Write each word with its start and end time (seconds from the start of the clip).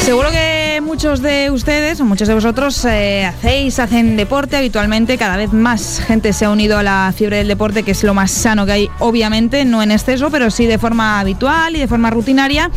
Seguro 0.00 0.30
que 0.30 0.80
muchos 0.82 1.20
de 1.20 1.50
ustedes 1.50 1.75
muchos 2.16 2.28
de 2.28 2.34
vosotros 2.34 2.82
eh, 2.86 3.26
hacéis, 3.26 3.78
hacen 3.78 4.16
deporte 4.16 4.56
habitualmente. 4.56 5.18
Cada 5.18 5.36
vez 5.36 5.52
más 5.52 6.00
gente 6.00 6.32
se 6.32 6.46
ha 6.46 6.50
unido 6.50 6.78
a 6.78 6.82
la 6.82 7.12
fiebre 7.14 7.36
del 7.36 7.48
deporte, 7.48 7.82
que 7.82 7.90
es 7.90 8.02
lo 8.04 8.14
más 8.14 8.30
sano 8.30 8.64
que 8.64 8.72
hay, 8.72 8.90
obviamente, 9.00 9.66
no 9.66 9.82
en 9.82 9.90
exceso, 9.90 10.30
pero 10.30 10.50
sí 10.50 10.64
de 10.64 10.78
forma 10.78 11.20
habitual 11.20 11.76
y 11.76 11.78
de 11.78 11.86
forma 11.86 12.08
rutinaria. 12.08 12.70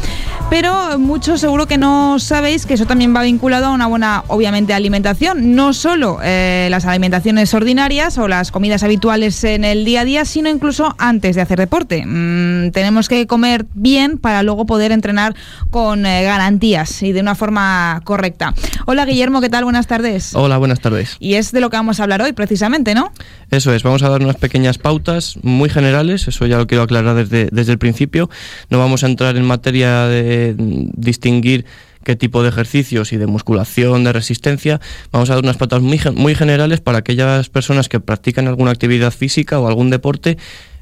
Pero 0.49 0.99
muchos 0.99 1.39
seguro 1.39 1.67
que 1.67 1.77
no 1.77 2.19
sabéis 2.19 2.65
que 2.65 2.73
eso 2.73 2.85
también 2.85 3.15
va 3.15 3.21
vinculado 3.21 3.67
a 3.67 3.71
una 3.71 3.87
buena, 3.87 4.25
obviamente, 4.27 4.73
alimentación. 4.73 5.55
No 5.55 5.71
solo 5.71 6.19
eh, 6.21 6.67
las 6.69 6.83
alimentaciones 6.85 7.53
ordinarias 7.53 8.17
o 8.17 8.27
las 8.27 8.51
comidas 8.51 8.83
habituales 8.83 9.41
en 9.45 9.63
el 9.63 9.85
día 9.85 10.01
a 10.01 10.05
día, 10.05 10.25
sino 10.25 10.49
incluso 10.49 10.95
antes 10.97 11.37
de 11.37 11.43
hacer 11.43 11.59
deporte. 11.59 12.03
Mm, 12.05 12.71
tenemos 12.71 13.07
que 13.07 13.25
comer 13.25 13.67
bien 13.73 14.17
para 14.17 14.43
luego 14.43 14.65
poder 14.65 14.91
entrenar 14.91 15.33
con 15.71 16.05
eh, 16.05 16.23
garantías 16.23 17.03
y 17.03 17.13
de 17.13 17.21
una 17.21 17.35
forma 17.35 18.01
correcta. 18.03 18.53
Hola 18.85 19.05
Guillermo, 19.05 19.28
¿qué 19.39 19.49
tal? 19.49 19.63
Buenas 19.63 19.85
tardes. 19.85 20.33
Hola, 20.33 20.57
buenas 20.57 20.81
tardes. 20.81 21.15
Y 21.19 21.35
es 21.35 21.51
de 21.51 21.61
lo 21.61 21.69
que 21.69 21.77
vamos 21.77 21.99
a 21.99 22.03
hablar 22.03 22.21
hoy, 22.21 22.33
precisamente, 22.33 22.95
¿no? 22.95 23.13
Eso 23.51 23.73
es, 23.73 23.83
vamos 23.83 24.01
a 24.01 24.09
dar 24.09 24.21
unas 24.21 24.35
pequeñas 24.35 24.79
pautas 24.79 25.37
muy 25.43 25.69
generales, 25.69 26.27
eso 26.27 26.45
ya 26.47 26.57
lo 26.57 26.65
quiero 26.65 26.83
aclarar 26.83 27.15
desde, 27.15 27.47
desde 27.51 27.71
el 27.71 27.77
principio. 27.77 28.29
No 28.69 28.79
vamos 28.79 29.03
a 29.03 29.07
entrar 29.07 29.37
en 29.37 29.45
materia 29.45 30.07
de 30.07 30.55
distinguir 30.57 31.65
qué 32.03 32.15
tipo 32.15 32.41
de 32.41 32.49
ejercicios 32.49 33.13
y 33.13 33.17
de 33.17 33.27
musculación, 33.27 34.03
de 34.03 34.11
resistencia. 34.11 34.81
Vamos 35.11 35.29
a 35.29 35.35
dar 35.35 35.43
unas 35.43 35.57
pautas 35.57 35.81
muy, 35.81 36.01
muy 36.15 36.33
generales 36.33 36.81
para 36.81 36.97
aquellas 36.97 37.49
personas 37.49 37.87
que 37.87 37.99
practican 37.99 38.47
alguna 38.47 38.71
actividad 38.71 39.11
física 39.11 39.59
o 39.59 39.67
algún 39.67 39.91
deporte 39.91 40.37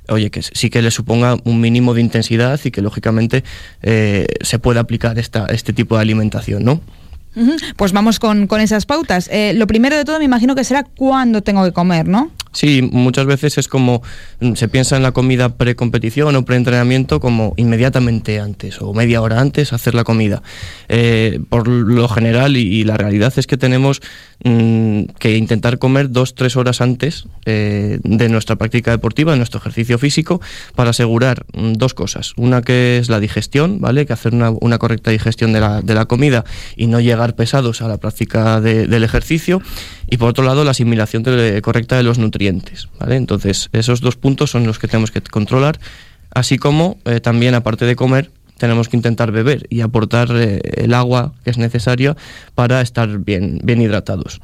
oye, 0.10 0.32
que 0.32 0.42
sí 0.42 0.70
que 0.70 0.82
le 0.82 0.90
suponga 0.90 1.36
un 1.44 1.60
mínimo 1.60 1.94
de 1.94 2.00
intensidad 2.00 2.58
y 2.64 2.72
que 2.72 2.82
lógicamente 2.82 3.44
eh, 3.82 4.26
se 4.40 4.58
pueda 4.58 4.80
aplicar 4.80 5.20
esta, 5.20 5.48
este 5.48 5.74
tipo 5.74 5.98
de 5.98 6.02
alimentación, 6.02 6.64
¿no? 6.64 6.82
Pues 7.76 7.92
vamos 7.92 8.20
con, 8.20 8.48
con 8.48 8.62
esas 8.62 8.86
pautas. 8.86 9.30
Eh, 9.32 9.54
lo 9.56 9.68
primero 9.68 9.96
de 9.96 10.06
todo 10.06 10.20
me 10.20 10.26
imagino 10.26 10.56
que 10.56 10.64
será 10.64 10.84
cuándo 10.84 11.42
tengo 11.42 11.64
que 11.64 11.72
comer, 11.72 12.08
¿no? 12.08 12.32
Sí, 12.52 12.82
muchas 12.82 13.26
veces 13.26 13.58
es 13.58 13.68
como 13.68 14.02
mm, 14.40 14.54
se 14.54 14.68
piensa 14.68 14.98
en 14.98 15.04
la 15.04 15.12
comida 15.12 15.58
precompetición 15.58 16.36
o 16.36 16.46
preentrenamiento 16.46 17.20
como 17.20 17.54
inmediatamente 17.58 18.40
antes 18.40 18.82
o 18.82 18.94
media 18.94 19.22
hora 19.22 19.40
antes 19.40 19.74
hacer 19.74 19.94
la 19.96 20.04
comida. 20.04 20.42
Eh, 20.90 21.40
por 21.50 21.68
lo 21.68 22.08
general 22.08 22.58
y, 22.58 22.84
la 22.84 22.98
realidad 22.98 23.34
es 23.38 23.48
que 23.48 23.58
tenemos 23.58 24.02
mm, 24.44 25.04
que 25.20 25.38
intentar 25.38 25.78
comer 25.78 26.10
dos 26.12 26.36
tres 26.36 26.56
horas 26.56 26.82
antes 26.82 27.26
eh, 27.46 28.00
de 28.04 28.30
nuestra 28.30 28.56
práctica 28.56 28.92
deportiva, 28.92 29.32
de 29.34 29.38
nuestro 29.38 29.60
ejercicio 29.60 29.98
físico, 29.98 30.42
para 30.76 30.92
asegurar 30.92 31.46
mm, 31.54 31.74
dos 31.74 31.94
cosas. 31.94 32.34
Una 32.38 32.62
que 32.62 32.98
es 32.98 33.10
la 33.10 33.20
digestión, 33.20 33.80
¿vale? 33.82 34.06
Que 34.06 34.14
hacer 34.14 34.34
una, 34.34 34.78
correcta 34.78 35.12
digestión 35.12 35.54
de 35.54 35.60
la, 35.60 35.82
de 35.82 35.96
la 35.96 36.06
comida 36.06 36.46
y 36.76 36.88
no 36.88 37.00
llegar 37.00 37.36
pesados 37.36 37.82
a 37.82 37.88
la 37.88 37.98
práctica 37.98 38.62
de- 38.62 38.88
del 38.88 39.04
ejercicio. 39.04 39.62
Y 40.10 40.18
por 40.18 40.30
otro 40.30 40.46
lado, 40.46 40.64
la 40.64 40.72
asimilación 40.72 41.24
correcta 41.62 41.98
de 41.98 42.04
los 42.04 42.18
nutrientes, 42.18 42.37
Entonces, 42.40 43.70
esos 43.74 44.02
dos 44.02 44.16
puntos 44.16 44.52
son 44.52 44.66
los 44.66 44.80
que 44.80 44.88
tenemos 44.88 45.12
que 45.12 45.22
controlar, 45.22 45.80
así 46.34 46.58
como 46.58 46.98
eh, 47.06 47.20
también, 47.20 47.56
aparte 47.56 47.86
de 47.86 47.96
comer, 47.96 48.32
tenemos 48.58 48.90
que 48.90 48.98
intentar 48.98 49.32
beber 49.32 49.68
y 49.70 49.82
aportar 49.82 50.30
eh, 50.36 50.60
el 50.76 50.94
agua 50.94 51.34
que 51.44 51.52
es 51.52 51.58
necesaria 51.58 52.16
para 52.56 52.82
estar 52.82 53.20
bien, 53.20 53.60
bien 53.64 53.82
hidratados. 53.82 54.42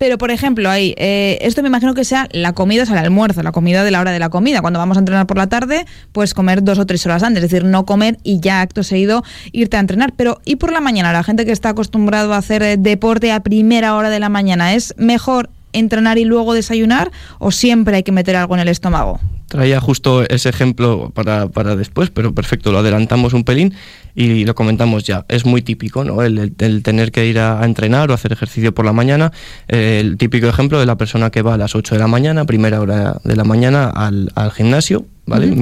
Pero, 0.00 0.16
por 0.16 0.30
ejemplo, 0.30 0.70
ahí, 0.70 0.94
eh, 0.96 1.36
esto 1.42 1.60
me 1.60 1.68
imagino 1.68 1.92
que 1.92 2.06
sea 2.06 2.26
la 2.32 2.54
comida, 2.54 2.84
o 2.84 2.86
sea, 2.86 2.98
el 2.98 3.04
almuerzo, 3.04 3.42
la 3.42 3.52
comida 3.52 3.84
de 3.84 3.90
la 3.90 4.00
hora 4.00 4.12
de 4.12 4.18
la 4.18 4.30
comida. 4.30 4.62
Cuando 4.62 4.78
vamos 4.78 4.96
a 4.96 5.00
entrenar 5.00 5.26
por 5.26 5.36
la 5.36 5.48
tarde, 5.48 5.84
pues 6.12 6.32
comer 6.32 6.64
dos 6.64 6.78
o 6.78 6.86
tres 6.86 7.04
horas 7.04 7.22
antes, 7.22 7.44
es 7.44 7.50
decir, 7.50 7.66
no 7.66 7.84
comer 7.84 8.16
y 8.22 8.40
ya 8.40 8.62
acto 8.62 8.82
seguido 8.82 9.22
irte 9.52 9.76
a 9.76 9.80
entrenar. 9.80 10.14
Pero, 10.16 10.40
¿y 10.46 10.56
por 10.56 10.72
la 10.72 10.80
mañana? 10.80 11.12
La 11.12 11.22
gente 11.22 11.44
que 11.44 11.52
está 11.52 11.68
acostumbrado 11.68 12.32
a 12.32 12.38
hacer 12.38 12.78
deporte 12.78 13.30
a 13.30 13.40
primera 13.40 13.94
hora 13.94 14.08
de 14.08 14.20
la 14.20 14.30
mañana, 14.30 14.72
¿es 14.72 14.94
mejor 14.96 15.50
entrenar 15.72 16.18
y 16.18 16.24
luego 16.24 16.54
desayunar 16.54 17.10
o 17.38 17.50
siempre 17.50 17.96
hay 17.96 18.02
que 18.02 18.12
meter 18.12 18.36
algo 18.36 18.54
en 18.54 18.60
el 18.60 18.68
estómago? 18.68 19.20
Traía 19.48 19.80
justo 19.80 20.22
ese 20.28 20.48
ejemplo 20.48 21.10
para, 21.12 21.48
para 21.48 21.74
después, 21.74 22.10
pero 22.10 22.32
perfecto, 22.32 22.70
lo 22.70 22.78
adelantamos 22.78 23.32
un 23.34 23.42
pelín 23.42 23.74
y 24.14 24.44
lo 24.44 24.54
comentamos 24.54 25.02
ya. 25.02 25.24
Es 25.28 25.44
muy 25.44 25.60
típico, 25.60 26.04
¿no? 26.04 26.22
El, 26.22 26.54
el- 26.56 26.82
tener 26.84 27.10
que 27.10 27.26
ir 27.26 27.40
a, 27.40 27.64
entrenar 27.64 28.12
o 28.12 28.14
hacer 28.14 28.30
ejercicio 28.32 28.72
por 28.72 28.84
la 28.84 28.92
mañana. 28.92 29.32
El 29.66 30.18
típico 30.18 30.46
ejemplo 30.46 30.78
de 30.78 30.86
la 30.86 30.96
persona 30.96 31.30
que 31.30 31.42
va 31.42 31.54
a 31.54 31.56
las 31.58 31.74
8 31.74 31.96
de 31.96 31.98
la 31.98 32.06
mañana, 32.06 32.44
primera 32.44 32.80
hora 32.80 33.16
de 33.24 33.34
la 33.34 33.42
mañana, 33.42 33.90
al, 33.90 34.30
al 34.36 34.52
gimnasio, 34.52 35.04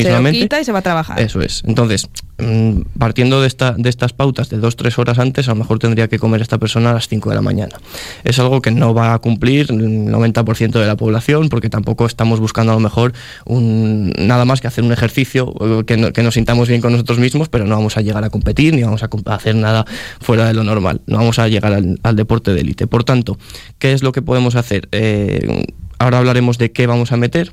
Se 0.02 0.08
lo 0.10 0.22
quita 0.42 0.60
y 0.60 0.64
se 0.64 0.72
va 0.72 0.78
a 0.80 0.82
trabajar. 0.82 1.20
Eso 1.20 1.40
es. 1.40 1.62
Entonces, 1.66 2.08
mm, 2.38 2.80
partiendo 2.98 3.40
de, 3.40 3.46
esta, 3.46 3.72
de 3.76 3.88
estas 3.88 4.12
pautas 4.12 4.48
de 4.48 4.58
dos 4.58 4.76
tres 4.76 4.98
horas 4.98 5.18
antes, 5.18 5.48
a 5.48 5.52
lo 5.52 5.56
mejor 5.56 5.78
tendría 5.78 6.08
que 6.08 6.18
comer 6.18 6.40
esta 6.42 6.58
persona 6.58 6.90
a 6.90 6.94
las 6.94 7.08
5 7.08 7.30
de 7.30 7.34
la 7.36 7.42
mañana. 7.42 7.76
Es 8.24 8.38
algo 8.38 8.60
que 8.62 8.70
no 8.70 8.94
va 8.94 9.14
a 9.14 9.18
cumplir 9.18 9.66
el 9.70 9.78
90% 9.78 10.70
de 10.80 10.86
la 10.86 10.96
población, 10.96 11.48
porque 11.48 11.68
tampoco 11.70 12.06
estamos 12.06 12.40
buscando 12.40 12.72
a 12.72 12.74
lo 12.74 12.80
mejor 12.80 13.12
un, 13.44 14.12
nada 14.18 14.44
más 14.44 14.60
que 14.60 14.66
hacer 14.68 14.84
un 14.84 14.92
ejercicio 14.92 15.52
que, 15.86 15.96
no- 15.96 16.12
que 16.12 16.22
nos 16.22 16.34
sintamos 16.34 16.68
bien 16.68 16.80
con 16.80 16.92
nosotros 16.92 17.18
mismos, 17.18 17.48
pero 17.48 17.64
no 17.66 17.74
vamos 17.76 17.96
a 17.96 18.00
llegar 18.00 18.24
a 18.24 18.30
competir 18.30 18.74
ni 18.74 18.82
vamos 18.82 19.02
a 19.02 19.08
hacer 19.34 19.54
nada 19.54 19.84
fuera 20.20 20.46
de 20.46 20.54
lo 20.54 20.64
normal. 20.64 21.00
No 21.06 21.18
vamos 21.18 21.38
a 21.38 21.48
llegar 21.48 21.72
al, 21.72 21.98
al 22.02 22.16
deporte 22.16 22.52
de 22.54 22.60
élite. 22.60 22.86
Por 22.86 23.04
tanto, 23.04 23.38
¿qué 23.78 23.92
es 23.92 24.02
lo 24.02 24.12
que 24.12 24.22
podemos 24.22 24.54
hacer? 24.56 24.88
Eh, 24.92 25.66
ahora 25.98 26.18
hablaremos 26.18 26.58
de 26.58 26.72
qué 26.72 26.86
vamos 26.86 27.12
a 27.12 27.16
meter 27.16 27.52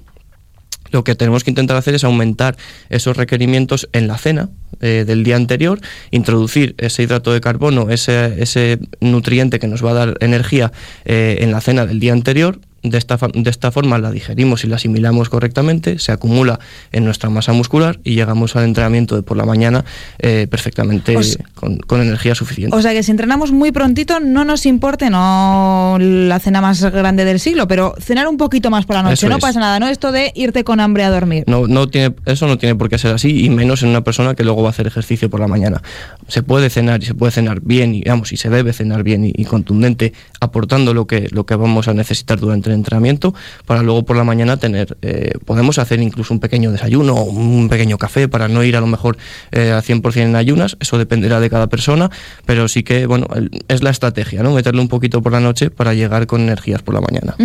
lo 0.96 1.04
que 1.04 1.14
tenemos 1.14 1.44
que 1.44 1.52
intentar 1.52 1.76
hacer 1.76 1.94
es 1.94 2.06
aumentar 2.06 2.56
esos 2.90 3.18
requerimientos 3.18 3.90
en 3.92 4.08
la 4.08 4.18
cena 4.18 4.50
eh, 4.80 5.04
del 5.06 5.26
día 5.26 5.36
anterior, 5.36 5.80
introducir 6.10 6.74
ese 6.78 7.04
hidrato 7.04 7.34
de 7.34 7.42
carbono, 7.42 7.90
ese, 7.90 8.42
ese 8.42 8.80
nutriente 9.02 9.60
que 9.60 9.68
nos 9.68 9.84
va 9.84 9.92
a 9.92 9.94
dar 9.94 10.18
energía 10.22 10.72
eh, 11.04 11.40
en 11.42 11.52
la 11.52 11.60
cena 11.60 11.86
del 11.86 12.00
día 12.00 12.14
anterior. 12.14 12.60
De 12.90 12.98
esta, 12.98 13.18
de 13.34 13.50
esta 13.50 13.72
forma 13.72 13.98
la 13.98 14.12
digerimos 14.12 14.64
y 14.64 14.68
la 14.68 14.76
asimilamos 14.76 15.30
correctamente, 15.30 15.98
se 16.00 16.12
acumula 16.12 16.60
en 16.92 17.04
nuestra 17.04 17.30
masa 17.30 17.52
muscular 17.52 18.00
y 18.04 18.16
llegamos 18.16 18.56
al 18.56 18.64
entrenamiento 18.66 19.16
de 19.16 19.24
por 19.24 19.38
la 19.38 19.46
mañana 19.46 19.84
eh, 20.20 20.48
perfectamente 20.50 21.18
O 21.18 21.24
sea- 21.24 21.44
con, 21.56 21.78
con 21.78 22.02
energía 22.02 22.36
suficiente. 22.36 22.76
O 22.76 22.82
sea 22.82 22.94
que 22.94 23.02
si 23.04 23.12
entrenamos 23.12 23.52
muy 23.52 23.72
prontito 23.72 24.20
no 24.20 24.46
nos 24.46 24.66
importe, 24.66 25.10
no 25.10 25.98
la 26.00 26.40
cena 26.40 26.62
más 26.62 26.82
grande 26.84 27.26
del 27.26 27.40
siglo, 27.40 27.68
pero 27.68 27.96
cenar 28.00 28.28
un 28.28 28.38
poquito 28.38 28.70
más 28.70 28.86
por 28.86 28.96
la 28.98 29.04
noche, 29.04 29.14
Eso 29.16 29.30
no 29.30 29.38
es. 29.38 29.42
pasa 29.42 29.60
nada, 29.60 29.80
¿no? 29.80 29.88
Esto 29.88 30.12
de 30.12 30.32
irte 30.36 30.64
con 30.64 30.80
hambre 30.80 31.04
a 31.04 31.10
dormir. 31.10 31.44
No, 31.48 31.68
no 31.68 31.88
tiene, 31.88 32.14
eso 32.26 32.48
no 32.48 32.58
tiene 32.58 32.76
por 32.76 32.90
qué 32.90 32.98
ser 32.98 33.14
así, 33.14 33.44
y 33.46 33.50
menos 33.50 33.84
en 33.84 33.90
una 33.90 34.04
persona 34.04 34.36
que 34.36 34.44
luego 34.44 34.62
va 34.62 34.70
a 34.70 34.72
hacer 34.72 34.88
ejercicio 34.88 35.30
por 35.30 35.40
la 35.40 35.48
mañana. 35.48 35.82
Se 36.28 36.44
puede 36.44 36.70
cenar 36.70 37.02
y 37.02 37.06
se 37.06 37.14
puede 37.16 37.32
cenar 37.32 37.62
bien, 37.62 37.96
y 37.96 38.04
vamos, 38.04 38.32
y 38.32 38.38
se 38.38 38.50
debe 38.50 38.74
cenar 38.74 39.04
bien 39.04 39.26
y, 39.26 39.34
y 39.36 39.46
contundente, 39.46 40.14
aportando 40.40 40.94
lo 40.94 41.08
que, 41.08 41.28
lo 41.32 41.46
que 41.46 41.56
vamos 41.56 41.88
a 41.88 41.94
necesitar 41.94 42.40
durante 42.40 42.70
el 42.70 42.75
entrenamiento, 42.76 43.34
para 43.66 43.82
luego 43.82 44.04
por 44.06 44.16
la 44.18 44.24
mañana 44.24 44.58
tener, 44.58 44.98
eh, 45.02 45.32
podemos 45.46 45.78
hacer 45.80 46.00
incluso 46.02 46.34
un 46.34 46.40
pequeño 46.40 46.72
desayuno, 46.72 47.14
o 47.16 47.24
un 47.24 47.68
pequeño 47.70 47.98
café, 47.98 48.28
para 48.28 48.48
no 48.48 48.64
ir 48.64 48.76
a 48.76 48.82
lo 48.82 48.88
mejor 48.88 49.18
eh, 49.52 49.72
al 49.72 49.82
100% 49.82 50.22
en 50.22 50.36
ayunas, 50.36 50.78
eso 50.80 50.98
dependerá 50.98 51.40
de 51.40 51.50
cada 51.50 51.68
persona, 51.68 52.10
pero 52.46 52.68
sí 52.68 52.84
que, 52.84 53.06
bueno, 53.06 53.28
el- 53.36 53.50
es 53.68 53.82
la 53.84 53.90
estrategia, 53.90 54.44
¿no? 54.44 54.54
Meterle 54.54 54.82
un 54.82 54.88
poquito 54.88 55.22
por 55.22 55.32
la 55.32 55.40
noche 55.40 55.70
para 55.70 55.94
llegar 55.94 56.28
con 56.28 56.42
energías 56.42 56.82
por 56.82 56.94
la 56.94 57.02
mañana. 57.02 57.36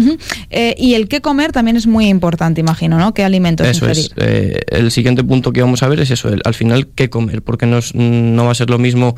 Eh, 0.51 0.75
y 0.79 0.95
el 0.95 1.09
qué 1.09 1.21
comer 1.21 1.53
también 1.53 1.77
es 1.77 1.87
muy 1.87 2.09
importante, 2.09 2.61
imagino, 2.61 2.99
¿no? 2.99 3.15
¿Qué 3.15 3.25
alimentos 3.25 3.67
Eso 3.67 3.87
ingerir? 3.89 4.05
es. 4.05 4.13
Eh, 4.17 4.61
el 4.71 4.91
siguiente 4.91 5.23
punto 5.25 5.53
que 5.53 5.61
vamos 5.63 5.83
a 5.83 5.89
ver 5.89 6.01
es 6.01 6.11
eso, 6.11 6.29
el- 6.29 6.43
al 6.45 6.55
final 6.55 6.89
qué 6.95 7.09
comer, 7.11 7.43
porque 7.43 7.67
no, 7.67 7.79
es- 7.79 7.95
no 7.95 8.45
va 8.45 8.51
a 8.53 8.55
ser 8.55 8.71
lo 8.71 8.79
mismo 8.79 9.15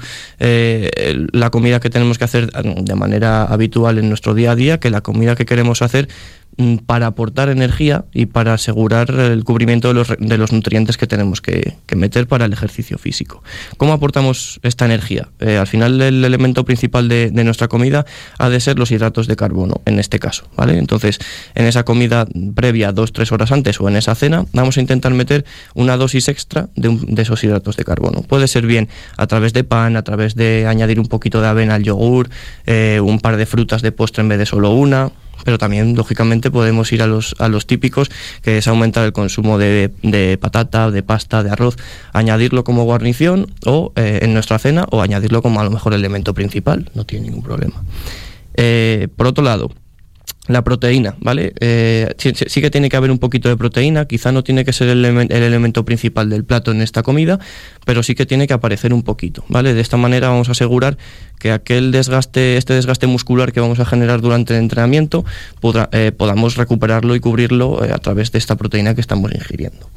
la 1.32 1.50
comida 1.50 1.80
que 1.80 1.90
tenemos 1.90 2.18
que 2.18 2.24
hacer 2.24 2.50
de 2.52 2.94
manera 2.94 3.44
habitual 3.44 3.98
en 3.98 4.08
nuestro 4.08 4.34
día 4.34 4.52
a 4.52 4.56
día 4.56 4.78
que 4.80 4.90
la 4.90 5.00
comida 5.00 5.34
que 5.36 5.46
queremos 5.46 5.82
hacer 5.82 6.01
mm, 6.56 6.76
para 6.78 7.06
aportar 7.06 7.48
energía 7.48 8.04
y 8.12 8.26
para 8.26 8.54
asegurar 8.54 9.10
el 9.10 9.44
cubrimiento 9.44 9.88
de 9.88 10.38
los, 10.38 10.52
nutrientes 10.52 10.96
que 10.96 11.06
tenemos 11.06 11.40
que, 11.40 11.74
meter 11.96 12.26
para 12.26 12.46
el 12.46 12.52
ejercicio 12.52 12.98
físico. 12.98 13.42
¿Cómo 13.76 13.92
aportamos 13.92 14.60
esta 14.62 14.84
energía? 14.84 15.28
Eh, 15.40 15.56
al 15.56 15.66
final 15.66 16.00
el 16.00 16.24
elemento 16.24 16.64
principal 16.64 17.08
de, 17.08 17.30
nuestra 17.30 17.68
comida 17.68 18.06
ha 18.38 18.48
de 18.48 18.60
ser 18.60 18.78
los 18.78 18.90
hidratos 18.90 19.26
de 19.26 19.36
carbono, 19.36 19.82
en 19.84 19.98
este 19.98 20.18
caso, 20.18 20.48
¿vale? 20.56 20.78
Entonces, 20.78 21.18
en 21.54 21.66
esa 21.66 21.84
comida 21.84 22.26
previa, 22.54 22.92
dos, 22.92 23.12
tres 23.12 23.32
horas 23.32 23.52
antes 23.52 23.80
o 23.80 23.88
en 23.88 23.96
esa 23.96 24.14
cena, 24.14 24.46
vamos 24.52 24.76
a 24.78 24.80
intentar 24.80 25.12
meter 25.12 25.44
una 25.74 25.96
dosis 25.96 26.28
extra 26.28 26.68
de 26.76 27.22
esos 27.22 27.42
hidratos 27.44 27.76
de 27.76 27.84
carbono. 27.84 28.22
Puede 28.22 28.48
ser 28.48 28.66
bien 28.66 28.88
a 29.16 29.26
través 29.26 29.52
de 29.52 29.64
pan, 29.64 29.96
a 29.96 30.02
través 30.02 30.34
de 30.34 30.66
añadir 30.66 31.00
un 31.00 31.06
poquito 31.06 31.40
de 31.40 31.48
avena 31.48 31.74
al 31.74 31.82
yogur, 31.82 32.30
eh, 32.66 33.00
un 33.02 33.20
par 33.20 33.36
de 33.36 33.46
frutas 33.46 33.82
de 33.82 33.92
postre 33.92 34.22
en 34.22 34.28
vez 34.28 34.38
de 34.38 34.46
solo 34.46 34.70
una, 34.70 35.12
pero 35.44 35.58
también, 35.58 35.94
lógicamente, 35.94 36.50
podemos 36.50 36.92
ir 36.92 37.02
a 37.02 37.06
los, 37.06 37.34
a 37.38 37.48
los 37.48 37.66
típicos, 37.66 38.10
que 38.42 38.58
es 38.58 38.68
aumentar 38.68 39.04
el 39.04 39.12
consumo 39.12 39.58
de, 39.58 39.90
de 40.02 40.38
patata, 40.38 40.90
de 40.90 41.02
pasta, 41.02 41.42
de 41.42 41.50
arroz, 41.50 41.76
añadirlo 42.12 42.64
como 42.64 42.84
guarnición 42.84 43.52
o 43.66 43.92
eh, 43.96 44.20
en 44.22 44.34
nuestra 44.34 44.58
cena 44.58 44.86
o 44.90 45.02
añadirlo 45.02 45.42
como 45.42 45.60
a 45.60 45.64
lo 45.64 45.70
mejor 45.70 45.94
elemento 45.94 46.34
principal, 46.34 46.90
no 46.94 47.04
tiene 47.04 47.26
ningún 47.26 47.42
problema. 47.42 47.82
Eh, 48.54 49.08
por 49.16 49.26
otro 49.26 49.42
lado, 49.42 49.70
la 50.48 50.62
proteína, 50.64 51.14
¿vale? 51.20 51.52
Eh, 51.60 52.12
sí, 52.18 52.60
que 52.60 52.70
tiene 52.70 52.88
que 52.88 52.96
haber 52.96 53.12
un 53.12 53.18
poquito 53.18 53.48
de 53.48 53.56
proteína, 53.56 54.06
quizá 54.06 54.32
no 54.32 54.42
tiene 54.42 54.64
que 54.64 54.72
ser 54.72 54.88
el, 54.88 55.04
elemento 55.04 55.84
principal 55.84 56.28
del 56.30 56.44
plato 56.44 56.72
en 56.72 56.82
esta 56.82 57.04
comida, 57.04 57.38
pero 57.86 58.02
sí 58.02 58.16
que 58.16 58.26
tiene 58.26 58.48
que 58.48 58.52
aparecer 58.52 58.92
un 58.92 59.04
poquito, 59.04 59.44
¿vale? 59.48 59.72
De 59.72 59.80
esta 59.80 59.96
manera 59.96 60.30
vamos 60.30 60.48
a 60.48 60.52
asegurar 60.52 60.98
que 61.42 61.50
aquel 61.50 61.90
desgaste, 61.90 62.56
este 62.56 62.74
desgaste 62.74 63.08
muscular 63.08 63.52
que 63.52 63.58
vamos 63.58 63.80
a 63.80 63.84
generar 63.84 64.20
durante 64.20 64.54
el 64.54 64.60
entrenamiento, 64.60 65.24
eh, 65.90 66.12
podamos 66.16 66.54
recuperarlo 66.54 67.16
y 67.16 67.20
cubrirlo 67.20 67.84
eh, 67.84 67.90
a 67.92 67.98
través 67.98 68.30
de 68.30 68.38
esta 68.38 68.54
proteína 68.54 68.94
que 68.94 69.00
estamos 69.00 69.32
ingiriendo. 69.34 69.90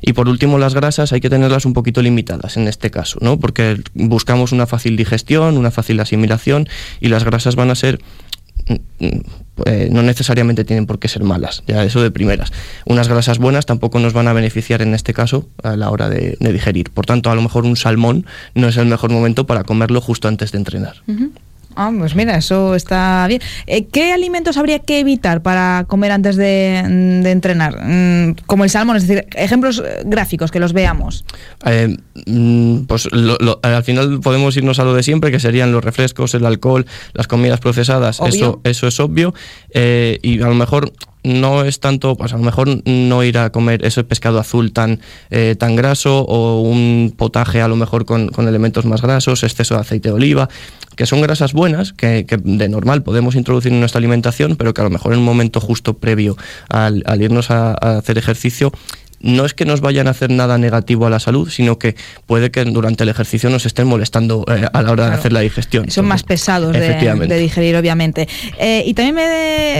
Y 0.00 0.14
por 0.14 0.26
último, 0.26 0.56
las 0.56 0.74
grasas 0.74 1.12
hay 1.12 1.20
que 1.20 1.28
tenerlas 1.28 1.66
un 1.66 1.74
poquito 1.74 2.00
limitadas 2.00 2.56
en 2.56 2.66
este 2.66 2.90
caso, 2.90 3.18
¿no? 3.20 3.38
Porque 3.38 3.78
buscamos 3.92 4.52
una 4.52 4.66
fácil 4.66 4.96
digestión, 4.96 5.58
una 5.58 5.70
fácil 5.70 6.00
asimilación 6.00 6.66
y 6.98 7.08
las 7.08 7.24
grasas 7.24 7.56
van 7.56 7.70
a 7.70 7.74
ser 7.74 8.00
eh, 9.64 9.88
no 9.90 10.02
necesariamente 10.02 10.64
tienen 10.64 10.86
por 10.86 10.98
qué 10.98 11.08
ser 11.08 11.22
malas, 11.22 11.62
ya 11.66 11.82
eso 11.84 12.02
de 12.02 12.10
primeras. 12.10 12.52
Unas 12.84 13.08
grasas 13.08 13.38
buenas 13.38 13.64
tampoco 13.64 13.98
nos 13.98 14.12
van 14.12 14.28
a 14.28 14.32
beneficiar 14.32 14.82
en 14.82 14.94
este 14.94 15.14
caso 15.14 15.48
a 15.62 15.76
la 15.76 15.90
hora 15.90 16.08
de, 16.08 16.36
digerir. 16.40 16.90
Por 16.90 17.06
tanto, 17.06 17.30
a 17.30 17.34
lo 17.34 17.42
mejor 17.42 17.64
un 17.64 17.76
salmón 17.76 18.26
no 18.54 18.68
es 18.68 18.76
el 18.76 18.86
mejor 18.86 19.10
momento 19.10 19.46
para 19.46 19.64
comerlo 19.64 20.00
justo 20.00 20.28
antes 20.28 20.52
de 20.52 20.58
entrenar. 20.58 20.96
Ah, 21.76 21.92
pues 21.96 22.14
mira, 22.14 22.36
eso 22.38 22.74
está 22.74 23.26
bien. 23.28 23.42
Eh, 23.66 23.86
¿Qué 23.86 24.10
alimentos 24.10 24.56
habría 24.56 24.78
que 24.78 24.98
evitar 24.98 25.42
para 25.42 25.84
comer 25.86 26.10
antes 26.10 26.36
de, 26.36 26.78
entrenar? 26.78 27.84
Mm, 27.84 28.36
como 28.46 28.64
el 28.64 28.70
salmón, 28.70 28.96
es 28.96 29.06
decir, 29.06 29.26
ejemplos 29.36 29.82
eh, 29.84 30.02
gráficos 30.06 30.50
que 30.50 30.58
los 30.58 30.72
veamos. 30.72 31.26
Eh, 31.66 31.94
mm, 32.26 32.84
pues 32.86 33.08
al 33.62 33.84
final 33.84 34.20
podemos 34.20 34.56
irnos 34.56 34.78
a 34.78 34.84
lo 34.84 34.94
de 34.94 35.02
siempre, 35.02 35.30
que 35.30 35.38
serían 35.38 35.70
los 35.70 35.84
refrescos, 35.84 36.34
el 36.34 36.46
alcohol, 36.46 36.86
las 37.12 37.26
comidas 37.26 37.60
procesadas. 37.60 38.20
Eso, 38.26 38.60
eso 38.64 38.86
es 38.86 38.98
obvio. 38.98 39.34
y 39.74 40.40
a 40.40 40.48
lo 40.48 40.54
mejor 40.54 40.94
no 41.24 41.64
es 41.64 41.80
tanto, 41.80 42.14
pues 42.14 42.32
a 42.32 42.36
lo 42.36 42.44
mejor 42.44 42.68
no 42.86 43.24
ir 43.24 43.36
a 43.36 43.50
comer 43.50 43.84
ese 43.84 44.04
pescado 44.04 44.38
azul 44.38 44.72
tan, 44.72 45.00
tan 45.58 45.76
graso 45.76 46.20
o 46.20 46.60
un 46.60 47.12
potaje 47.16 47.60
a 47.60 47.68
lo 47.68 47.76
mejor 47.76 48.06
con, 48.06 48.28
con, 48.28 48.46
elementos 48.46 48.86
más 48.86 49.02
grasos, 49.02 49.42
exceso 49.42 49.74
de 49.74 49.80
aceite 49.80 50.08
de 50.08 50.14
oliva 50.14 50.48
que 50.96 51.06
son 51.06 51.20
grasas 51.20 51.52
buenas, 51.52 51.92
que, 51.92 52.26
de 52.42 52.68
normal 52.68 53.02
podemos 53.02 53.36
introducir 53.36 53.72
en 53.72 53.80
nuestra 53.80 53.98
alimentación, 53.98 54.56
pero 54.56 54.74
que 54.74 54.80
a 54.80 54.84
lo 54.84 54.90
mejor 54.90 55.12
en 55.12 55.20
un 55.20 55.24
momento 55.24 55.60
justo 55.60 55.98
previo 55.98 56.36
al, 56.68 57.04
irnos 57.20 57.50
a 57.50 57.74
hacer 57.74 58.18
ejercicio 58.18 58.72
no 59.26 59.44
es 59.44 59.54
que 59.54 59.64
nos 59.64 59.80
vayan 59.80 60.06
a 60.08 60.10
hacer 60.10 60.30
nada 60.30 60.58
negativo 60.58 61.06
a 61.06 61.10
la 61.10 61.20
salud, 61.20 61.48
sino 61.50 61.78
que 61.78 61.96
puede 62.26 62.50
que 62.50 62.64
durante 62.64 63.02
el 63.02 63.08
ejercicio 63.08 63.50
nos 63.50 63.66
estén 63.66 63.86
molestando 63.86 64.44
eh, 64.48 64.66
a 64.72 64.82
la 64.82 64.92
hora 64.92 65.08
de 65.08 65.14
hacer 65.14 65.32
la 65.32 65.40
digestión. 65.40 65.90
Son 65.90 66.06
más 66.06 66.22
pesados 66.22 66.72
de, 66.72 67.38
digerir, 67.38 67.76
obviamente. 67.76 68.28
Eh, 68.58 68.84
y 68.86 68.94
también 68.94 69.14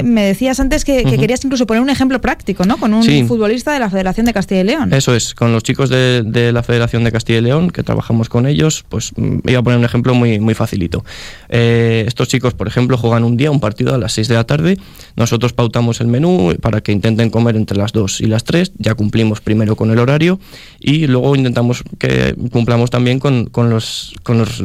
me, 0.06 0.22
decías 0.22 0.60
antes 0.60 0.84
que, 0.84 1.04
querías 1.04 1.44
incluso 1.44 1.66
poner 1.66 1.82
un 1.82 1.90
ejemplo 1.90 2.20
práctico, 2.20 2.64
¿no? 2.64 2.76
Con 2.76 2.92
un 2.92 3.04
futbolista 3.26 3.72
de 3.72 3.78
la 3.78 3.90
Federación 3.90 4.26
de 4.26 4.32
Castilla 4.32 4.60
y 4.60 4.64
León. 4.64 4.92
Eso 4.92 5.14
es, 5.14 5.34
con 5.34 5.52
los 5.52 5.62
chicos 5.62 5.88
de, 5.88 6.50
la 6.52 6.62
Federación 6.62 7.04
de 7.04 7.12
Castilla 7.12 7.38
y 7.38 7.42
León, 7.42 7.70
que 7.70 7.82
trabajamos 7.82 8.28
con 8.28 8.46
ellos, 8.46 8.84
pues 8.88 9.12
mm, 9.16 9.48
iba 9.48 9.60
a 9.60 9.62
poner 9.62 9.78
un 9.78 9.84
ejemplo 9.84 10.14
muy, 10.14 10.38
muy 10.38 10.54
facilito. 10.54 11.04
Eh, 11.48 12.04
estos 12.06 12.28
chicos, 12.28 12.54
por 12.54 12.68
ejemplo, 12.68 12.96
juegan 12.96 13.24
un 13.24 13.36
día, 13.36 13.50
un 13.50 13.60
partido 13.60 13.94
a 13.94 13.98
las 13.98 14.12
6 14.12 14.28
de 14.28 14.34
la 14.34 14.44
tarde, 14.44 14.78
nosotros 15.16 15.52
pautamos 15.52 16.00
el 16.00 16.06
menú 16.08 16.54
para 16.60 16.80
que 16.80 16.92
intenten 16.92 17.30
comer 17.30 17.56
entre 17.56 17.78
las 17.78 17.92
2 17.92 18.20
y 18.20 18.26
las 18.26 18.44
3, 18.44 18.72
ya 18.78 18.94
cumplimos 18.94 19.35
primero 19.40 19.76
con 19.76 19.90
el 19.90 19.98
horario 19.98 20.38
y 20.80 21.06
luego 21.06 21.34
intentamos 21.36 21.82
que 21.98 22.34
cumplamos 22.52 22.90
también 22.90 23.18
con, 23.18 23.48
los, 23.54 24.14
con, 24.22 24.38
los, 24.38 24.62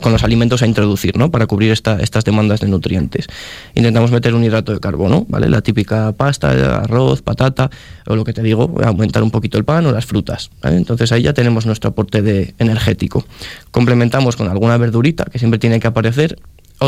con 0.00 0.12
los 0.12 0.24
alimentos 0.24 0.62
a 0.62 0.66
introducir, 0.66 1.16
¿no? 1.16 1.30
Para 1.30 1.46
cubrir 1.46 1.72
esta, 1.72 2.00
estas 2.00 2.24
demandas 2.24 2.60
de 2.60 2.68
nutrientes. 2.68 3.26
Intentamos 3.74 4.10
meter 4.10 4.34
un 4.34 4.44
hidrato 4.44 4.72
de 4.72 4.80
carbono, 4.80 5.26
¿vale? 5.28 5.48
La 5.48 5.60
típica 5.60 6.12
pasta, 6.12 6.82
arroz, 6.82 7.22
patata, 7.22 7.70
o 8.06 8.16
lo 8.16 8.24
que 8.24 8.32
te 8.32 8.42
digo, 8.42 8.74
aumentar 8.84 9.22
un 9.22 9.30
poquito 9.30 9.58
el 9.58 9.64
pan 9.64 9.86
o 9.86 9.92
las 9.92 10.06
frutas, 10.06 10.50
Entonces 10.62 11.12
ahí 11.12 11.22
ya 11.22 11.32
tenemos 11.32 11.66
nuestro 11.66 11.90
aporte 11.90 12.22
de 12.22 12.54
energético. 12.58 13.24
Complementamos 13.70 14.36
con 14.36 14.48
alguna 14.48 14.76
verdurita 14.76 15.24
que 15.24 15.38
siempre 15.38 15.58
tiene 15.58 15.80
que 15.80 15.86
aparecer 15.86 16.38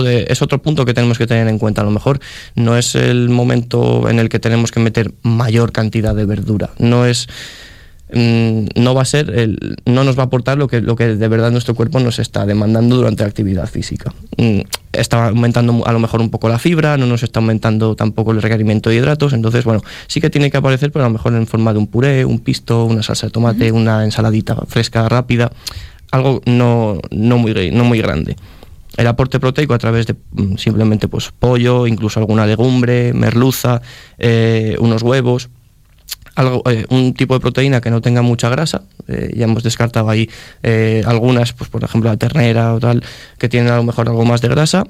es 0.02 0.42
otro 0.42 0.60
punto 0.62 0.84
que 0.84 0.94
tenemos 0.94 1.18
que 1.18 1.26
tener 1.26 1.48
en 1.48 1.58
cuenta. 1.58 1.82
A 1.82 1.84
lo 1.84 1.90
mejor 1.90 2.20
no 2.54 2.76
es 2.76 2.94
el 2.94 3.28
momento 3.28 4.08
en 4.08 4.18
el 4.18 4.28
que 4.28 4.38
tenemos 4.38 4.72
que 4.72 4.80
meter 4.80 5.12
mayor 5.22 5.72
cantidad 5.72 6.14
de 6.14 6.24
verdura. 6.24 6.70
No 6.78 7.06
es 7.06 7.28
mm, 8.12 8.66
no 8.76 8.94
va 8.94 9.02
a 9.02 9.04
ser 9.04 9.30
el, 9.30 9.76
no 9.86 10.04
nos 10.04 10.18
va 10.18 10.24
a 10.24 10.26
aportar 10.26 10.58
lo 10.58 10.68
que 10.68 10.80
lo 10.80 10.96
que 10.96 11.16
de 11.16 11.28
verdad 11.28 11.50
nuestro 11.50 11.74
cuerpo 11.74 12.00
nos 12.00 12.18
está 12.18 12.46
demandando 12.46 12.96
durante 12.96 13.22
la 13.22 13.28
actividad 13.28 13.68
física. 13.68 14.12
Mm, 14.36 14.60
está 14.92 15.28
aumentando 15.28 15.86
a 15.86 15.92
lo 15.92 15.98
mejor 15.98 16.20
un 16.20 16.30
poco 16.30 16.48
la 16.48 16.58
fibra, 16.58 16.96
no 16.96 17.06
nos 17.06 17.22
está 17.22 17.40
aumentando 17.40 17.94
tampoco 17.94 18.32
el 18.32 18.42
requerimiento 18.42 18.90
de 18.90 18.96
hidratos, 18.96 19.32
entonces 19.32 19.64
bueno, 19.64 19.82
sí 20.06 20.20
que 20.20 20.30
tiene 20.30 20.50
que 20.50 20.56
aparecer, 20.56 20.92
pero 20.92 21.04
a 21.04 21.08
lo 21.08 21.12
mejor 21.12 21.34
en 21.34 21.46
forma 21.46 21.72
de 21.72 21.78
un 21.78 21.86
puré, 21.86 22.24
un 22.24 22.38
pisto, 22.38 22.84
una 22.84 23.02
salsa 23.02 23.26
de 23.26 23.32
tomate, 23.32 23.72
una 23.72 24.04
ensaladita 24.04 24.56
fresca 24.66 25.08
rápida, 25.08 25.50
algo 26.10 26.40
no, 26.46 27.00
no 27.10 27.38
muy 27.38 27.70
no 27.72 27.84
muy 27.84 27.98
grande 28.00 28.36
el 28.96 29.06
aporte 29.06 29.40
proteico 29.40 29.74
a 29.74 29.78
través 29.78 30.06
de 30.06 30.14
mm, 30.32 30.56
simplemente 30.56 31.08
pues 31.08 31.32
pollo, 31.36 31.86
incluso 31.86 32.20
alguna 32.20 32.46
legumbre, 32.46 33.12
merluza, 33.12 33.82
eh, 34.18 34.76
unos 34.78 35.02
huevos, 35.02 35.50
algo, 36.36 36.62
eh, 36.70 36.86
un 36.90 37.14
tipo 37.14 37.34
de 37.34 37.40
proteína 37.40 37.80
que 37.80 37.90
no 37.90 38.00
tenga 38.00 38.22
mucha 38.22 38.48
grasa. 38.48 38.82
Eh, 39.08 39.32
ya 39.36 39.44
hemos 39.44 39.62
descartado 39.62 40.10
ahí 40.10 40.28
algunas, 41.06 41.52
pues 41.52 41.70
por 41.70 41.84
ejemplo 41.84 42.10
la 42.10 42.16
ternera 42.16 42.74
o 42.74 42.80
tal, 42.80 43.02
que 43.38 43.48
tienen 43.48 43.72
a 43.72 43.76
lo 43.76 43.84
mejor 43.84 44.08
algo 44.08 44.24
más 44.24 44.40
de 44.40 44.48
grasa 44.48 44.84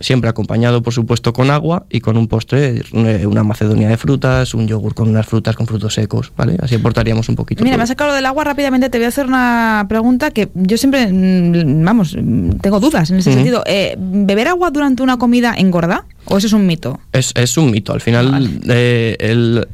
siempre 0.00 0.30
acompañado 0.30 0.82
por 0.82 0.92
supuesto 0.92 1.32
con 1.32 1.50
agua 1.50 1.86
y 1.90 2.00
con 2.00 2.16
un 2.16 2.28
postre, 2.28 2.82
eh, 2.92 3.26
una 3.26 3.44
macedonia 3.44 3.88
de 3.88 3.96
frutas, 3.96 4.54
un 4.54 4.66
yogur 4.66 4.94
con 4.94 5.08
unas 5.08 5.26
frutas 5.26 5.56
con 5.56 5.66
frutos 5.66 5.94
secos, 5.94 6.32
¿vale? 6.36 6.56
Así 6.60 6.74
aportaríamos 6.74 7.28
un 7.28 7.36
poquito. 7.36 7.64
Mira, 7.64 7.76
me 7.76 7.82
has 7.82 7.88
sacado 7.88 8.10
lo 8.10 8.16
del 8.16 8.26
agua 8.26 8.44
rápidamente, 8.44 8.90
te 8.90 8.98
voy 8.98 9.04
a 9.04 9.08
hacer 9.08 9.26
una 9.26 9.86
pregunta 9.88 10.30
que 10.30 10.48
yo 10.54 10.76
siempre, 10.76 11.06
mm, 11.12 11.84
vamos, 11.84 12.16
tengo 12.60 12.80
dudas 12.80 13.10
en 13.10 13.18
ese 13.18 13.32
sentido. 13.32 13.62
Eh, 13.66 13.96
¿Beber 13.98 14.48
agua 14.48 14.70
durante 14.70 15.02
una 15.02 15.18
comida 15.18 15.54
engorda? 15.56 16.04
¿O 16.24 16.38
eso 16.38 16.46
es 16.46 16.52
un 16.52 16.66
mito? 16.66 17.00
Es, 17.12 17.32
es 17.34 17.56
un 17.56 17.70
mito. 17.70 17.92
Al 17.92 18.00
final, 18.00 18.60
eh, 18.68 19.16
el, 19.18 19.66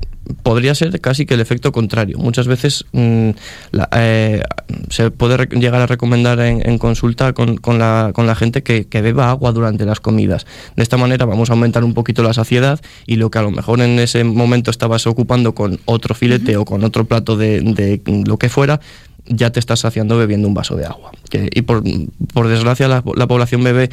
podría 0.43 0.75
ser 0.75 1.01
casi 1.01 1.27
que 1.27 1.35
el 1.35 1.41
efecto 1.41 1.73
contrario. 1.73 2.19
Muchas 2.19 2.47
veces 2.47 2.85
mm, 2.93 3.31
eh, 3.97 4.43
se 4.91 5.11
puede 5.11 5.47
llegar 5.59 5.81
a 5.81 5.87
recomendar 5.87 6.41
en, 6.41 6.79
consulta 6.79 7.33
con, 7.33 7.59
la, 7.79 8.11
con, 8.15 8.27
la, 8.27 8.35
gente 8.35 8.63
que, 8.63 8.87
beba 9.01 9.31
agua 9.31 9.53
durante 9.53 9.85
las 9.85 10.01
comidas. 10.01 10.47
De 10.77 10.83
esta 10.83 10.97
manera 10.97 11.25
vamos 11.25 11.51
a 11.51 11.53
aumentar 11.55 11.85
un 11.85 11.95
poquito 11.95 12.23
la 12.23 12.33
saciedad 12.33 12.81
y 13.07 13.17
lo 13.17 13.31
que 13.31 13.39
a 13.39 13.43
lo 13.43 13.51
mejor 13.51 13.81
en 13.81 13.99
ese 13.99 14.25
momento 14.25 14.71
estabas 14.71 15.07
ocupando 15.07 15.55
con 15.55 15.79
otro 15.85 16.15
filete 16.15 16.57
o 16.57 16.65
con 16.65 16.85
otro 16.85 17.05
plato 17.05 17.37
de, 17.37 18.01
lo 18.27 18.39
que 18.39 18.49
fuera, 18.49 18.81
ya 19.27 19.51
te 19.51 19.61
estás 19.61 19.81
saciando 19.81 20.17
bebiendo 20.17 20.49
un 20.49 20.55
vaso 20.55 20.77
de 20.77 20.87
agua. 20.87 21.13
y 21.33 21.63
por, 21.63 21.83
desgracia 22.49 22.89
la, 22.89 23.03
la 23.15 23.27
población 23.27 23.63
bebe 23.65 23.91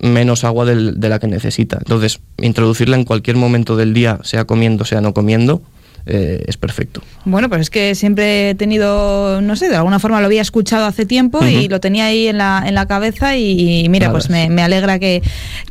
menos 0.00 0.44
agua 0.44 0.64
de 0.64 1.08
la 1.08 1.18
que 1.18 1.26
necesita. 1.26 1.78
Entonces, 1.78 2.20
introducirla 2.38 2.96
en 2.96 3.04
cualquier 3.04 3.36
momento 3.36 3.76
del 3.76 3.94
día, 3.94 4.18
sea 4.22 4.44
comiendo, 4.44 4.84
sea 4.84 5.00
no 5.00 5.14
comiendo, 5.14 5.62
eh, 6.06 6.44
es 6.46 6.56
perfecto. 6.56 7.02
Bueno, 7.24 7.48
pues 7.48 7.62
es 7.62 7.70
que 7.70 7.94
siempre 7.94 8.50
he 8.50 8.54
tenido, 8.54 9.40
no 9.40 9.56
sé, 9.56 9.68
de 9.68 9.76
alguna 9.76 9.98
forma 9.98 10.20
lo 10.20 10.26
había 10.26 10.42
escuchado 10.42 10.86
hace 10.86 11.06
tiempo 11.06 11.44
y 11.44 11.68
lo 11.68 11.80
tenía 11.80 12.06
ahí 12.06 12.28
en 12.28 12.38
la, 12.38 12.62
en 12.66 12.74
la 12.74 12.86
cabeza 12.86 13.36
y, 13.36 13.88
mira, 13.88 14.10
pues 14.10 14.30
me, 14.30 14.62
alegra 14.62 14.98
que, 14.98 15.22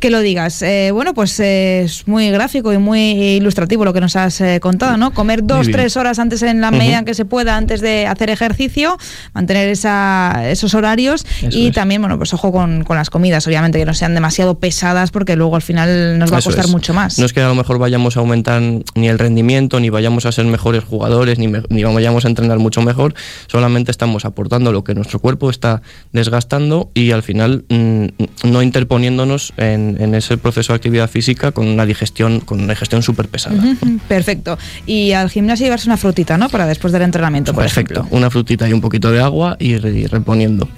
lo 0.02 0.20
digas. 0.20 0.62
Eh, 0.62 0.90
bueno, 0.92 1.14
pues 1.14 1.38
eh, 1.40 1.82
es 1.84 2.08
muy 2.08 2.30
gráfico 2.30 2.72
y 2.72 2.78
muy 2.78 3.00
ilustrativo 3.00 3.84
lo 3.84 3.92
que 3.92 4.00
nos 4.00 4.16
has 4.16 4.42
contado, 4.60 4.96
¿no? 4.96 5.12
Comer 5.12 5.44
dos, 5.44 5.70
tres 5.70 5.96
horas 5.96 6.18
antes 6.18 6.42
en 6.42 6.60
la 6.60 6.70
medida 6.70 7.04
que 7.04 7.14
se 7.14 7.24
pueda 7.24 7.56
antes 7.56 7.80
de 7.80 8.06
hacer 8.06 8.30
ejercicio, 8.30 8.96
mantener 9.32 9.68
esa, 9.68 10.48
esos 10.48 10.74
horarios 10.74 11.26
y 11.50 11.70
también, 11.70 12.02
bueno, 12.02 12.18
pues 12.18 12.32
ojo 12.34 12.52
con, 12.52 12.84
las 12.88 13.10
comidas, 13.10 13.46
obviamente, 13.46 13.78
que 13.78 13.84
no 13.84 13.94
sean 13.94 14.14
demasiado 14.14 14.58
pesadas 14.58 15.10
porque 15.10 15.36
luego 15.36 15.56
al 15.56 15.62
final 15.62 16.18
nos 16.18 16.32
va 16.32 16.38
a 16.38 16.42
costar 16.42 16.68
mucho 16.68 16.94
más. 16.94 17.18
No 17.18 17.26
es 17.26 17.32
que 17.32 17.40
a 17.40 17.48
lo 17.48 17.54
mejor 17.54 17.78
vayamos 17.78 18.16
a 18.16 18.20
aumentar 18.20 18.60
ni 18.60 19.08
el 19.08 19.18
rendimiento 19.18 19.80
ni 19.80 19.90
vayamos 19.90 20.19
vayamos 20.20 20.26
a 20.26 20.32
ser 20.32 20.44
mejores 20.44 20.84
jugadores 20.84 21.38
ni, 21.38 21.46
ni 21.46 21.84
vayamos 21.84 22.24
a 22.24 22.28
entrenar 22.28 22.58
mucho 22.58 22.82
mejor, 22.82 23.14
solamente 23.46 23.90
estamos 23.90 24.24
aportando 24.24 24.72
lo 24.72 24.84
que 24.84 24.94
nuestro 24.94 25.18
cuerpo 25.18 25.50
está 25.50 25.82
desgastando 26.12 26.90
y 26.94 27.12
al 27.12 27.22
final 27.22 27.64
mm, 27.68 28.06
no 28.44 28.62
interponiéndonos 28.62 29.52
en, 29.56 30.14
ese 30.14 30.36
proceso 30.36 30.72
de 30.72 30.76
actividad 30.76 31.08
física 31.08 31.52
con 31.52 31.66
una 31.68 31.86
digestión, 31.86 32.40
con 32.40 32.60
una 32.60 32.74
digestión 32.74 33.02
súper 33.02 33.28
pesada. 33.28 33.62
Perfecto. 34.08 34.58
Y 34.86 35.12
al 35.12 35.30
gimnasio 35.30 35.64
llevarse 35.64 35.88
una 35.88 35.96
frutita, 35.96 36.36
¿no? 36.36 36.48
Para 36.48 36.66
después 36.66 36.92
del 36.92 37.02
entrenamiento, 37.02 37.54
por 37.54 37.62
Perfecto. 37.62 38.06
Una 38.10 38.28
frutita 38.28 38.68
y 38.68 38.72
un 38.72 38.80
poquito 38.80 39.10
de 39.10 39.20
agua 39.20 39.56
y, 39.58 39.74
y 39.74 40.06
reponiendo. 40.06 40.68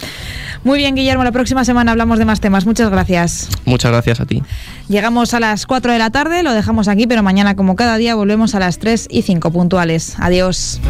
Muy 0.65 0.79
bien, 0.79 0.95
Guillermo. 0.95 1.25
La 1.25 1.33
próxima 1.33 1.65
semana 1.65 1.91
hablamos 1.91 2.19
de 2.19 2.25
más 2.25 2.41
temas. 2.41 2.67
Muchas 2.67 2.89
gracias. 2.91 3.49
Muchas 3.65 3.91
gracias 3.91 4.21
a 4.21 4.27
ti. 4.27 4.43
Llegamos 4.89 5.35
a 5.35 5.41
las 5.41 5.67
4 5.67 5.93
de 5.93 5.99
la 5.99 6.11
tarde, 6.11 6.43
lo 6.43 6.53
dejamos 6.53 6.87
aquí, 6.87 7.07
pero 7.07 7.23
mañana, 7.23 7.57
como 7.57 7.75
cada 7.75 7.97
día, 7.97 8.15
volvemos 8.15 8.55
a 8.55 8.61
las 8.61 8.79
3 8.79 9.09
y 9.11 9.23
5 9.33 9.51
puntuales. 9.51 10.15
Adiós. 10.19 10.81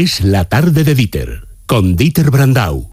Es 0.00 0.22
la 0.22 0.46
tarde 0.46 0.82
de 0.82 0.94
Dieter, 0.94 1.46
con 1.66 1.94
Dieter 1.94 2.30
Brandau. 2.30 2.90